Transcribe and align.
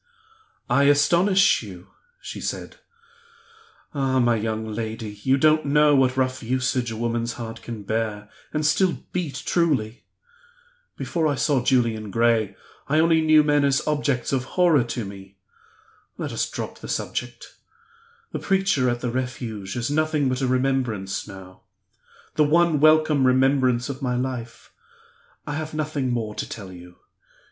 "I 0.67 0.85
astonish 0.85 1.61
you?" 1.61 1.89
she 2.19 2.41
said. 2.41 2.77
"Ah, 3.93 4.17
my 4.19 4.35
young 4.35 4.65
lady, 4.65 5.11
you 5.21 5.37
don't 5.37 5.63
know 5.67 5.95
what 5.95 6.17
rough 6.17 6.41
usage 6.41 6.89
a 6.89 6.95
woman's 6.97 7.33
heart 7.33 7.61
can 7.61 7.83
bear, 7.83 8.27
and 8.51 8.65
still 8.65 9.03
beat 9.11 9.43
truly! 9.45 10.05
Before 10.97 11.27
I 11.27 11.35
saw 11.35 11.63
Julian 11.63 12.09
Gray 12.09 12.55
I 12.89 12.97
only 12.97 13.21
knew 13.21 13.43
men 13.43 13.63
as 13.63 13.85
objects 13.87 14.33
of 14.33 14.45
horror 14.57 14.83
to 14.85 15.05
me. 15.05 15.37
Let 16.17 16.31
us 16.31 16.49
drop 16.49 16.79
the 16.79 16.87
subject. 16.87 17.55
The 18.31 18.39
preacher 18.39 18.89
at 18.89 19.01
the 19.01 19.11
Refuge 19.11 19.75
is 19.75 19.91
nothing 19.91 20.29
but 20.29 20.41
a 20.41 20.47
remembrance 20.47 21.27
now 21.27 21.61
the 22.33 22.43
one 22.43 22.79
welcome 22.79 23.27
remembrance 23.27 23.87
of 23.87 24.01
my 24.01 24.15
life! 24.15 24.73
I 25.45 25.53
have 25.53 25.75
nothing 25.75 26.09
more 26.09 26.33
to 26.33 26.49
tell 26.49 26.71
you. 26.71 26.95